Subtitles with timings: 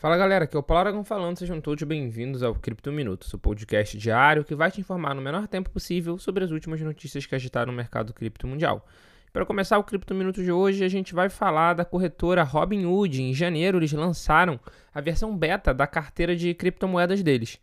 [0.00, 3.38] Fala galera, aqui é o Paulo Aragão falando, sejam todos bem-vindos ao Cripto Minuto, seu
[3.38, 7.34] podcast diário que vai te informar no menor tempo possível sobre as últimas notícias que
[7.34, 8.86] agitaram o mercado cripto mundial.
[9.30, 13.20] Para começar o Cripto Minuto de hoje, a gente vai falar da corretora Robinhood.
[13.20, 14.58] Em janeiro, eles lançaram
[14.94, 17.60] a versão beta da carteira de criptomoedas deles.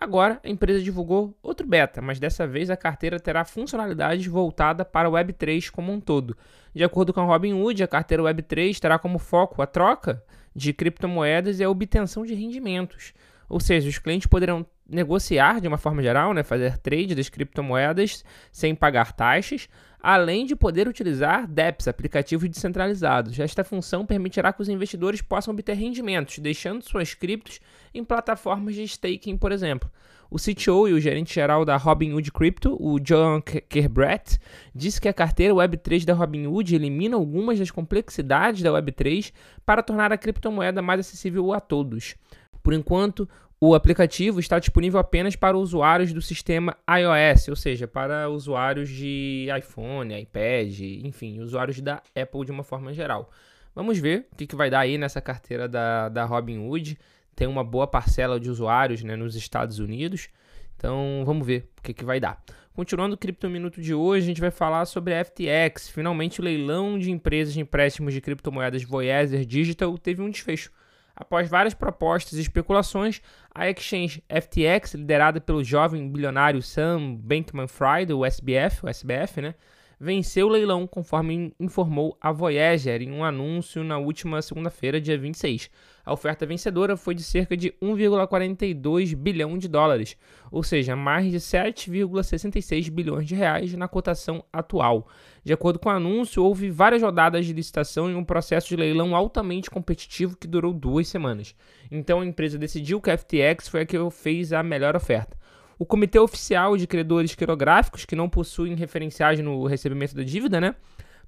[0.00, 5.10] Agora, a empresa divulgou outro beta, mas dessa vez a carteira terá funcionalidades voltada para
[5.10, 6.36] o Web3 como um todo.
[6.72, 10.22] De acordo com a Robinhood, a carteira Web3 terá como foco a troca
[10.54, 13.12] de criptomoedas e a obtenção de rendimentos.
[13.48, 18.24] Ou seja, os clientes poderão negociar de uma forma geral, né, fazer trade das criptomoedas
[18.50, 19.68] sem pagar taxas,
[20.02, 23.38] além de poder utilizar DEPs, aplicativos descentralizados.
[23.38, 27.60] Esta função permitirá que os investidores possam obter rendimentos, deixando suas criptos
[27.94, 29.90] em plataformas de staking, por exemplo.
[30.30, 34.38] O CTO e o gerente geral da Robinhood Crypto, o John Kerbrett,
[34.72, 39.32] disse que a carteira Web3 da Robinhood elimina algumas das complexidades da Web3
[39.66, 42.14] para tornar a criptomoeda mais acessível a todos.
[42.62, 43.28] Por enquanto,
[43.62, 49.48] o aplicativo está disponível apenas para usuários do sistema iOS, ou seja, para usuários de
[49.56, 53.30] iPhone, iPad, enfim, usuários da Apple de uma forma geral.
[53.74, 56.98] Vamos ver o que, que vai dar aí nessa carteira da, da Robinhood.
[57.36, 60.30] Tem uma boa parcela de usuários né, nos Estados Unidos.
[60.76, 62.42] Então vamos ver o que, que vai dar.
[62.72, 65.90] Continuando o Cripto Minuto de hoje, a gente vai falar sobre a FTX.
[65.90, 70.72] Finalmente, o leilão de empresas de empréstimos de criptomoedas Voyager Digital teve um desfecho.
[71.20, 73.20] Após várias propostas e especulações,
[73.54, 79.54] a exchange FTX, liderada pelo jovem bilionário Sam Bankman-Fried, o SBF, o SBF, né,
[80.00, 85.70] venceu o leilão, conforme informou a Voyager em um anúncio na última segunda-feira, dia 26.
[86.02, 90.16] A oferta vencedora foi de cerca de 1,42 bilhão de dólares,
[90.50, 95.06] ou seja, mais de 7,66 bilhões de reais na cotação atual.
[95.44, 99.14] De acordo com o anúncio, houve várias rodadas de licitação em um processo de leilão
[99.14, 101.54] altamente competitivo que durou duas semanas.
[101.90, 105.39] Então a empresa decidiu que a FTX foi a que fez a melhor oferta.
[105.80, 110.74] O Comitê Oficial de Credores Quirográficos, que não possuem referenciagem no recebimento da dívida, né,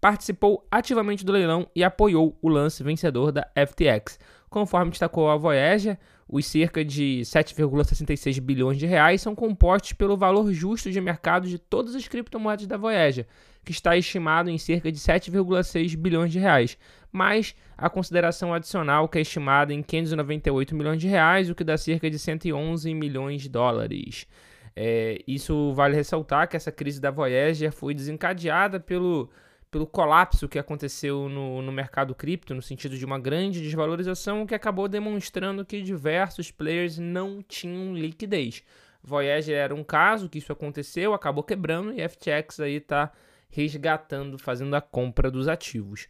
[0.00, 4.18] participou ativamente do leilão e apoiou o lance vencedor da FTX.
[4.48, 10.50] Conforme destacou a Voyager, os cerca de 7,66 bilhões de reais são compostos pelo valor
[10.50, 13.26] justo de mercado de todas as criptomoedas da Voyager,
[13.62, 16.78] que está estimado em cerca de 7,6 bilhões de reais,
[17.12, 21.76] mais a consideração adicional que é estimada em 598 milhões de reais, o que dá
[21.76, 24.26] cerca de 111 milhões de dólares.
[24.74, 29.28] É, isso vale ressaltar que essa crise da Voyager foi desencadeada pelo,
[29.70, 34.54] pelo colapso que aconteceu no, no mercado cripto, no sentido de uma grande desvalorização, que
[34.54, 38.62] acabou demonstrando que diversos players não tinham liquidez.
[39.02, 43.12] Voyager era um caso que isso aconteceu, acabou quebrando e FTX aí está
[43.50, 46.08] resgatando, fazendo a compra dos ativos.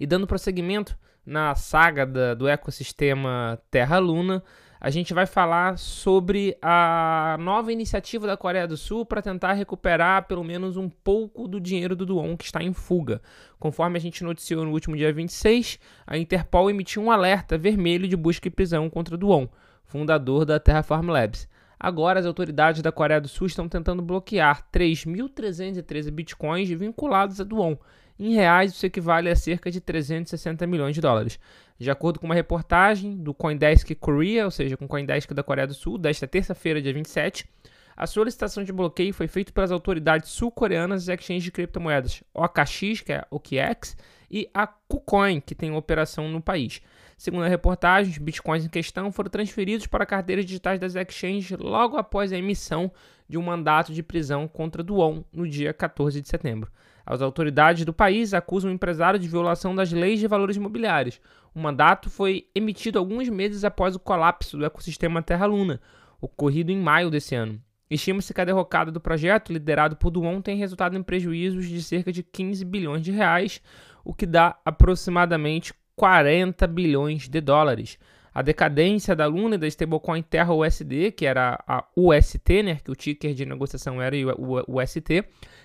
[0.00, 0.96] E dando prosseguimento
[1.26, 4.42] na saga da, do ecossistema Terra-Luna,
[4.80, 10.26] a gente vai falar sobre a nova iniciativa da Coreia do Sul para tentar recuperar
[10.26, 13.20] pelo menos um pouco do dinheiro do Duon que está em fuga.
[13.58, 18.16] Conforme a gente noticiou no último dia 26, a Interpol emitiu um alerta vermelho de
[18.16, 19.48] busca e prisão contra Duon,
[19.84, 21.46] fundador da Terraform Labs.
[21.78, 27.76] Agora, as autoridades da Coreia do Sul estão tentando bloquear 3.313 bitcoins vinculados a Duon.
[28.22, 31.40] Em reais, isso equivale a cerca de 360 milhões de dólares.
[31.78, 35.66] De acordo com uma reportagem do Coindesk Korea, ou seja, com o Coindesk da Coreia
[35.66, 37.48] do Sul, desta terça-feira, dia 27,
[37.96, 43.14] a solicitação de bloqueio foi feita pelas autoridades sul-coreanas das exchanges de criptomoedas OKX, que
[43.14, 43.96] é OKX,
[44.30, 46.80] e a KuCoin, que tem operação no país.
[47.18, 51.96] Segundo a reportagem, os bitcoins em questão foram transferidos para carteiras digitais das exchanges logo
[51.96, 52.90] após a emissão
[53.28, 56.70] de um mandato de prisão contra Duon no dia 14 de setembro.
[57.04, 61.20] As autoridades do país acusam o empresário de violação das leis de valores imobiliários.
[61.54, 65.80] O mandato foi emitido alguns meses após o colapso do ecossistema Terra-Luna,
[66.20, 67.60] ocorrido em maio desse ano.
[67.90, 72.12] Estima-se que a derrocada do projeto, liderado por Duon, tem resultado em prejuízos de cerca
[72.12, 73.60] de 15 bilhões de reais,
[74.04, 77.98] o que dá aproximadamente 40 bilhões de dólares.
[78.32, 82.90] A decadência da Luna e da stablecoin Terra USD, que era a UST, né, que
[82.90, 85.24] o ticker de negociação era o UST,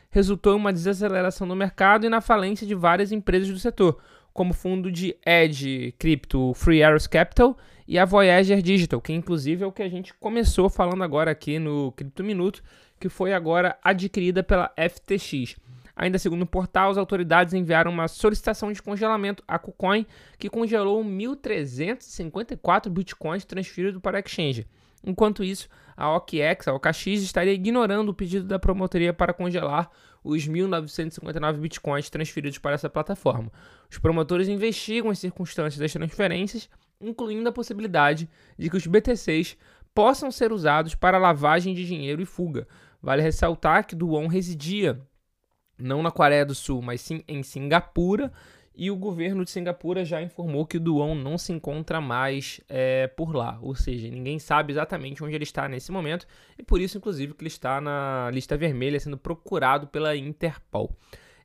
[0.10, 4.02] resultou em uma desaceleração no mercado e na falência de várias empresas do setor,
[4.34, 9.64] como o fundo de Edge Crypto Free Arrows Capital e a Voyager Digital, que inclusive
[9.64, 12.64] é o que a gente começou falando agora aqui no Cripto Minuto,
[13.00, 15.56] que foi agora adquirida pela FTX.
[15.96, 20.06] Ainda segundo o portal, as autoridades enviaram uma solicitação de congelamento à KuCoin,
[20.38, 24.68] que congelou 1.354 bitcoins transferidos para a exchange.
[25.04, 29.90] Enquanto isso, a OKX, a OKX, estaria ignorando o pedido da promotoria para congelar
[30.24, 33.52] os 1.959 bitcoins transferidos para essa plataforma.
[33.90, 36.68] Os promotores investigam as circunstâncias das transferências
[37.00, 39.58] incluindo a possibilidade de que os BTCs
[39.94, 42.68] possam ser usados para lavagem de dinheiro e fuga.
[43.02, 45.00] Vale ressaltar que Duon residia
[45.77, 48.31] não na Coreia do Sul, mas sim em Singapura,
[48.77, 53.07] e o governo de Singapura já informou que o Duon não se encontra mais é,
[53.07, 56.27] por lá, ou seja, ninguém sabe exatamente onde ele está nesse momento,
[56.57, 60.94] e por isso, inclusive, que ele está na lista vermelha sendo procurado pela Interpol.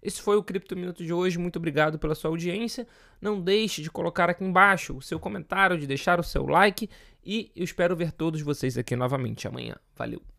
[0.03, 1.39] Esse foi o Cripto Minuto de hoje.
[1.39, 2.87] Muito obrigado pela sua audiência.
[3.21, 6.89] Não deixe de colocar aqui embaixo o seu comentário, de deixar o seu like
[7.25, 9.77] e eu espero ver todos vocês aqui novamente amanhã.
[9.95, 10.30] Valeu!